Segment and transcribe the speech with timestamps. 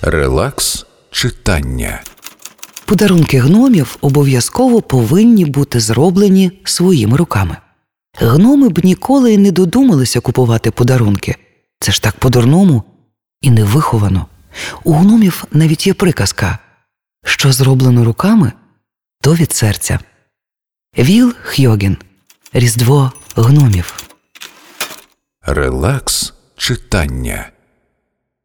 [0.00, 2.02] Релакс читання.
[2.84, 7.56] Подарунки гномів обов'язково повинні бути зроблені своїми руками.
[8.18, 11.36] Гноми б ніколи й не додумалися купувати подарунки.
[11.80, 12.82] Це ж так по-дурному
[13.40, 14.26] і невиховано.
[14.84, 16.58] У гномів навіть є приказка
[17.24, 18.52] що зроблено руками,
[19.20, 19.98] то від серця.
[20.98, 21.96] Віл Хьойген
[22.52, 24.04] Різдво гномів.
[25.42, 27.50] Релакс читання.